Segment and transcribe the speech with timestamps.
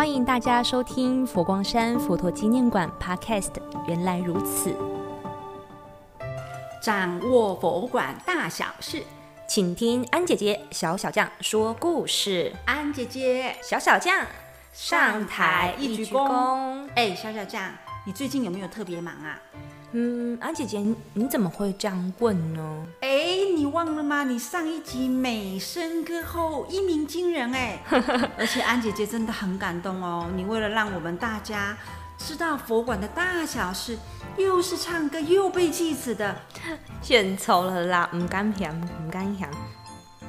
[0.00, 3.50] 欢迎大家收听佛光山佛陀纪念馆 Podcast。
[3.86, 4.74] 原来如此，
[6.80, 9.02] 掌握博物馆大小事，
[9.46, 12.50] 请听安姐姐小小将说故事。
[12.64, 14.24] 安姐姐小小将
[14.72, 16.88] 上台一鞠躬。
[16.94, 17.70] 哎，小小将，
[18.06, 19.38] 你最近有没有特别忙啊？
[19.92, 20.82] 嗯，安姐姐，
[21.12, 22.86] 你怎么会这样问呢？
[23.02, 23.19] 哎，
[23.60, 24.24] 你忘了吗？
[24.24, 27.78] 你上一集美声歌后一鸣惊人哎，
[28.38, 30.30] 而且安姐姐真的很感动哦。
[30.34, 31.76] 你为了让我们大家
[32.16, 33.98] 知道佛馆的大小事，
[34.38, 36.34] 又是唱歌又背句子的，
[37.02, 39.46] 献丑了啦，唔敢响，唔敢响。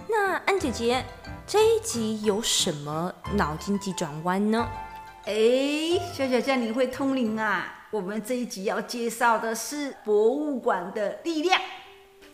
[0.10, 1.06] 那安姐姐
[1.48, 4.68] 这一集有什么脑筋急转弯呢？
[5.24, 5.34] 哎，
[6.14, 7.86] 小小将，你会通灵啊？
[7.92, 11.62] 我们这一集要介绍的是博物馆的力量。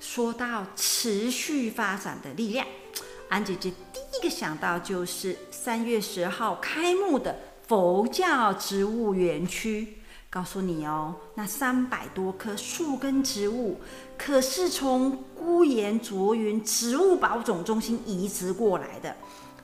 [0.09, 2.65] 说到持续发展的力量，
[3.27, 9.97] 安姐姐第一个想到就是三月十号开幕的佛教植物园区。
[10.29, 13.81] 告诉你哦，那三百多棵树根植物
[14.17, 19.13] 可是从姑颜卓云植物保种中心移植过来的，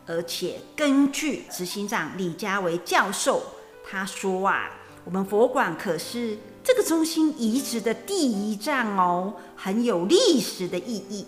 [0.05, 3.41] 而且根据执行长李家维教授
[3.89, 4.69] 他说啊。
[5.05, 11.25] 我们佛馆可是这个中心移植的第一站哦，很有历史的意义，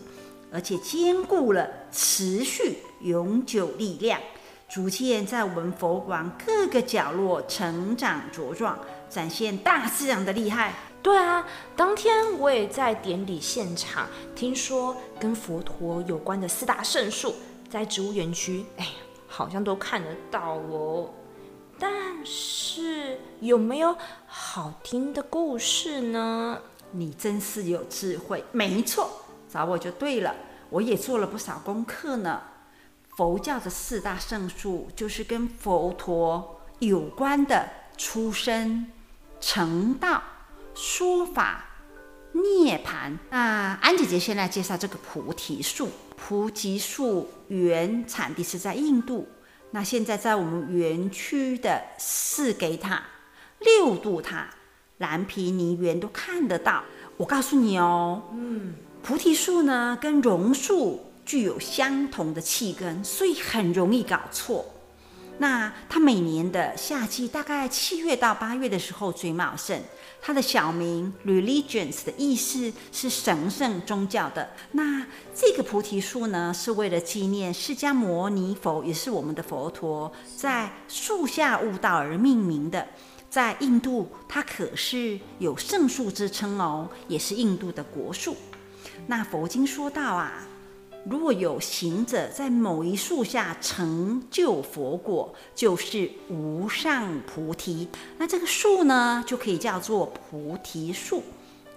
[0.51, 4.19] 而且兼顾了持续永久力量，
[4.69, 10.73] 逐渐在我们佛馆各个角落成长茁壮，展现大自然的厉害。
[11.03, 11.45] 对啊，
[11.75, 17.35] 当天我也在典礼现场，听说跟佛陀有关的四大圣树
[17.69, 18.87] 在植物园区，哎，
[19.27, 21.09] 好像都看得到哦。
[21.77, 26.59] 但是有没有好听的故事呢？
[26.91, 29.09] 你真是有智慧，没错，
[29.49, 30.33] 找我就对了。
[30.69, 32.41] 我也做了不少功课呢。
[33.17, 38.91] 佛教的四大圣树就是跟佛陀有关的出生、
[39.39, 40.21] 成道、
[40.73, 41.65] 说法、
[42.33, 43.17] 涅槃。
[43.29, 45.89] 那安姐姐先来介绍这个菩提树。
[46.17, 49.27] 菩提树原产地是在印度。
[49.75, 53.03] 那现在在我们园区的四给塔、
[53.59, 54.47] 六度塔、
[54.99, 56.81] 蓝皮尼园都看得到。
[57.17, 64.65] 我告诉你哦，嗯，菩提树呢跟榕树具有相同的气根，所以很容易搞错。
[65.39, 69.77] 那它每年的夏季大概七月到八月的时候最茂盛。
[70.27, 74.49] 它的小名 religions 的意思是神圣宗教的。
[74.71, 75.05] 那
[75.35, 82.87] 这个菩提树呢，是为了纪念释迦牟尼佛，也是我们的佛陀，在树下悟道而命名的。
[83.29, 88.35] 在印度，它可是有圣树之称哦，也是印度的国树。
[89.05, 90.47] 那佛经说到啊。
[91.05, 97.87] 如果有行者在某一树下成就佛果，就是无上菩提。
[98.17, 101.21] 那这个树呢，就可以叫做菩提树。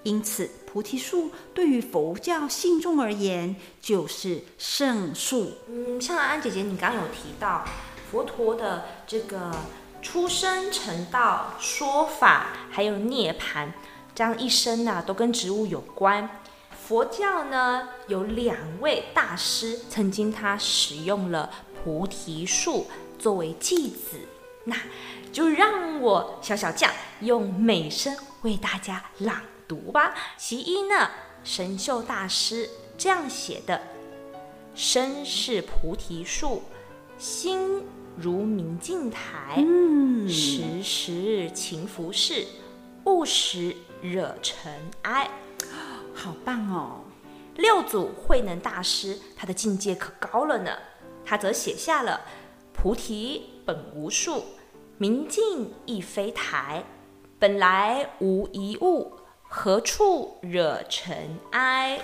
[0.04, 5.52] 因此，菩提树对于佛教信众而言，就是圣树。
[5.68, 7.64] 嗯，像安姐姐，你刚刚有提到
[8.10, 9.54] 佛陀的这个
[10.00, 13.68] 出生、成道、说法，还有涅槃，
[14.14, 16.30] 这样一生呢、都跟植物有关。
[16.88, 21.50] 佛教呢，有两位大师，曾经他使用了
[21.84, 22.86] 菩提树
[23.18, 24.18] 作为祭子，
[24.64, 24.74] 那
[25.30, 26.90] 就让我小小将
[27.20, 30.14] 用美声为大家朗读吧。
[30.38, 31.10] 其一呢，
[31.44, 33.82] 神秀大师这样写的：
[34.74, 36.62] 身是菩提树，
[37.18, 37.84] 心
[38.16, 42.46] 如明镜台，嗯，时时勤拂拭，
[43.04, 44.72] 勿使惹尘
[45.02, 45.28] 埃。
[46.18, 47.04] 好棒哦！
[47.54, 50.76] 六祖慧能大师，他的境界可高了呢。
[51.24, 52.22] 他则写下了
[52.74, 54.44] “菩提本无树，
[54.96, 56.82] 明镜亦非台，
[57.38, 59.12] 本来无一物，
[59.42, 62.00] 何处惹尘埃。”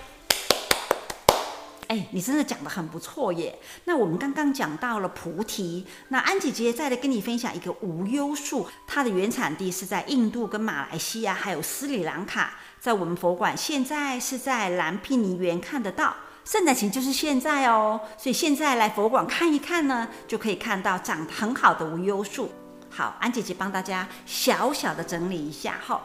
[1.88, 3.58] 哎，你真的讲得很不错耶！
[3.84, 12.54] 那我们刚刚讲到了菩提，那安姐姐再来跟你分享一个无忧树，它的原产地是在印度、跟马来西亚，还有斯里兰卡。
[12.84, 16.14] 在我们佛馆，现在是在蓝毗尼园看得到，
[16.44, 22.50] 圣诞节就是现在哦，所以现在来佛馆看一看呢，就可以看到长得很好的无忧树。
[22.90, 25.98] 好，安姐姐帮大家小小的整理一下哈。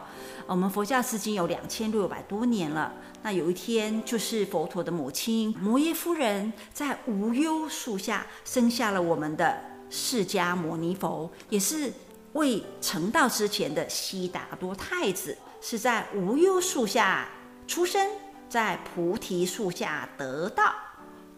[0.46, 2.90] 我们佛教至今有两千六百多年了，
[3.20, 11.92] 那有一天就是佛陀的母亲摩耶夫人在无忧树下生下了我们的释迦牟尼佛，也是
[12.32, 15.36] 未成道之前的悉达多太子。
[15.62, 17.28] 是在无忧树下
[17.66, 18.10] 出生，
[18.48, 20.74] 在菩提树下得道，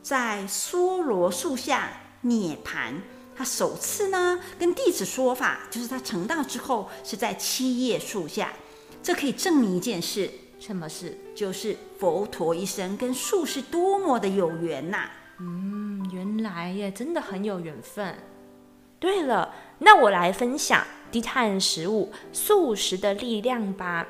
[0.01, 1.89] 在娑罗树下
[2.21, 2.95] 涅槃。
[3.35, 8.53] 他首次呢跟弟子说法，就是他成道之后是在七叶树下。
[9.03, 10.31] 这可以证明一件事，
[10.61, 11.19] 什么事？
[11.35, 15.11] 就是佛陀一生跟树是多么的有缘呐、
[15.41, 18.17] 嗯，原来耶，真的很有缘分。
[19.03, 24.07] 对了，那我来分享低碳食物素食的力量吧。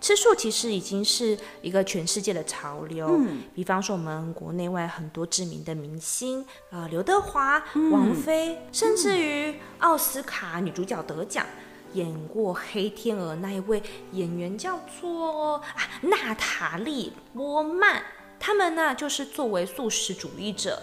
[0.00, 3.06] 吃素其实已经是一个全世界的潮流。
[3.06, 11.46] 嗯，比方说我们国内外很多知名的明星，呃，刘德华、嗯、王菲，甚至于奥斯卡女主角得奖，
[11.92, 13.80] 演过《黑天鹅》那一位
[14.10, 18.02] 演员叫做啊娜塔莉波曼，
[18.40, 20.82] 他们呢就是作为素食主义者。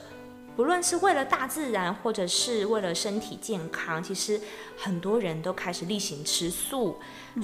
[0.55, 4.39] 不论是为了大自然，或者是为了身体健康，其实
[4.77, 7.00] 很多人都开始例行吃素。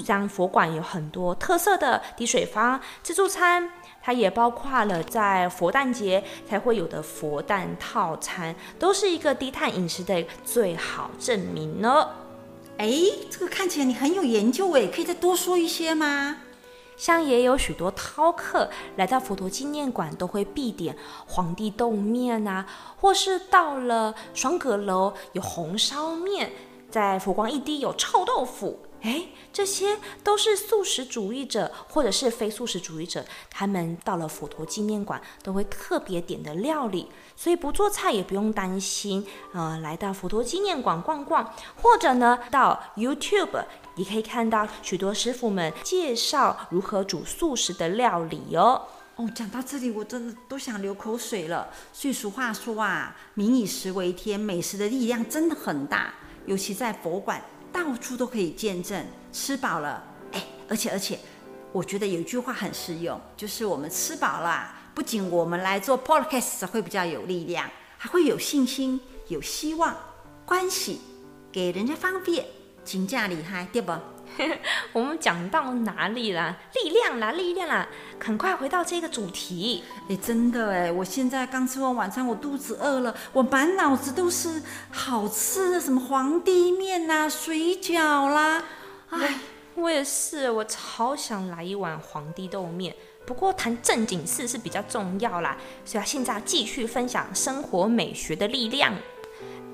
[0.05, 3.71] 像佛馆有很多特色的滴水坊自助餐，
[4.01, 12.09] 它也包括了在佛诞节才会有的佛诞套餐，都是一个低碳饮食的最好证明呢。
[12.77, 12.93] 哎，
[13.31, 16.37] 这个看起来你很有研究诶，可以再多说一些吗？
[16.99, 22.65] 像也有许多饕客来到佛陀纪念馆，都会必点皇帝豆面啊，
[22.99, 26.51] 或是到了双阁楼有红烧面，
[26.89, 28.81] 在佛光一滴有臭豆腐。
[29.01, 39.25] 哎，这些都是素食主义者或者是非素食主义者，他们到了佛陀纪念馆都会特别点的料理，所以不做菜也不用担心。
[39.53, 43.63] 呃，来到佛陀纪念馆逛逛，或者呢到 YouTube。
[43.95, 48.81] 你可以看到许多师傅们介绍如何煮素食的料理哦。
[49.15, 51.69] 哦，讲到这里，我真的都想流口水了。
[51.93, 56.13] 所以俗话说啊，“民以食为天”，美食的力量真的很大。
[56.49, 57.39] 尤其在佛馆，
[57.71, 59.05] 到处都可以见证。
[59.31, 61.19] 吃饱了，哎，而且而且，
[61.71, 67.69] 我觉得有一句话很实用，就是我们吃饱了，不仅我们来做 podcast 会比较有力量，
[67.99, 69.95] 还会有信心、有希望、
[70.43, 70.99] 关系，
[71.51, 72.43] 给人家方便。
[72.83, 73.93] 请假厉害，对不？
[74.93, 76.57] 我们讲到哪里啦？
[76.73, 77.87] 力量啦，力量啦！
[78.17, 79.83] 赶快回到这个主题。
[80.09, 88.63] 哎，真的哎，我现在刚吃完晚餐，我肚子饿了，我满脑子都是好吃的，什么皇帝面啦、啊、水饺啦。
[89.09, 89.35] 哎，
[89.75, 92.95] 我也是，我超想来一碗皇帝豆面。
[93.25, 98.93] 不过谈正经事是比较重要啦，所以现在继续分享生活美学的力量。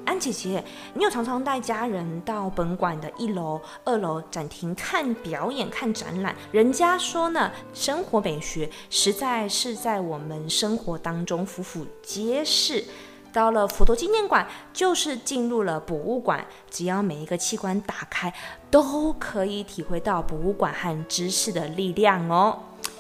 [0.05, 0.63] 安姐姐，
[0.93, 6.35] 你有常常带家人到本馆的一楼、二楼展厅看表演、看展览？
[6.51, 12.85] 人家说呢，生活美学实在是在我们生活当中俯俯皆是。
[13.33, 18.33] 到了佛陀纪念馆，就是进入了博物馆，只要每一个器官打开，
[18.71, 22.57] 都可以体会到博物馆和知识的力量哦。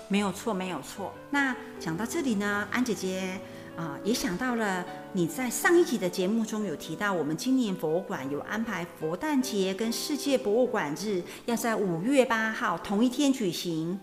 [0.09, 1.13] 没有错，没有错。
[1.29, 3.39] 那讲到这里呢，安姐姐。
[3.75, 13.99] 啊、呃，也想到了你在上一集的节目中有提到，我们今年博物馆有安排佛诞节跟世界博物馆日要在五月八号同一天举行。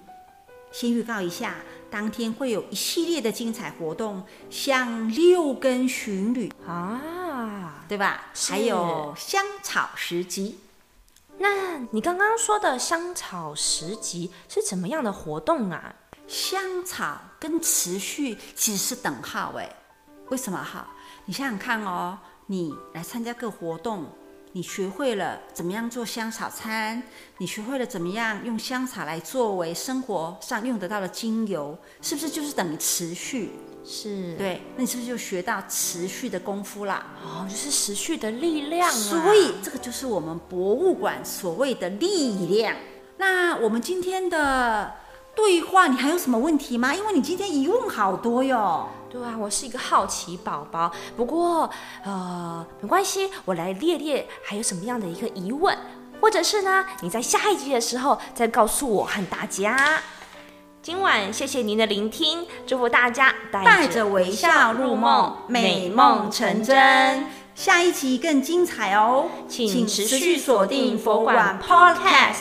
[0.71, 1.57] 先预告一下，
[1.91, 8.27] 当天会有一系列的精彩活动，像六根巡旅啊，对吧？
[8.35, 10.59] 还有香草十集。
[11.39, 15.95] 那你刚刚说的香草十集是怎么样的活动啊？
[16.27, 19.69] 香草跟持续其实是等号诶，
[20.29, 20.89] 为什么哈？
[21.27, 24.07] 你想想看哦，你来参加个活动，
[24.53, 27.03] 你学会了怎么样做香草餐，
[27.39, 33.51] 你学会了怎么样用香草来作为生活上用得到的精油，是不是就是等于持续？
[33.85, 37.05] 是，对，那你是不是就学到持续的功夫啦？
[37.23, 38.93] 哦，就是持续的力量啊！
[38.93, 42.77] 所以这个就是我们博物馆所谓的力量。
[43.19, 44.94] 那我们今天的。
[45.34, 46.94] 对话，你还有什么问题吗？
[46.94, 48.89] 因为你今天疑问好多哟。
[49.10, 50.91] 对啊，我是一个好奇宝宝。
[51.17, 51.69] 不过，
[52.05, 55.77] 呃，没关系，我来列列还有什么样的一个疑问，
[56.20, 60.01] 或者是呢，你在下一集的时候再告诉我和大家。
[60.82, 67.27] 今晚谢谢您的聆听，祝福大家带着微笑入梦，美梦成真。
[67.55, 72.41] 下一集更精彩哦，请持续锁定佛馆 Podcast。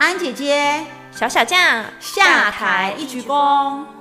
[0.00, 0.99] 安姐姐。
[1.12, 3.99] 小小将下台一鞠躬。